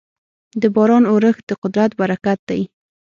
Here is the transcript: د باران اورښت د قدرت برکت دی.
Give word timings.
د 0.61 0.63
باران 0.75 1.03
اورښت 1.11 1.43
د 1.49 1.51
قدرت 1.61 1.91
برکت 2.01 2.39
دی. 2.49 2.61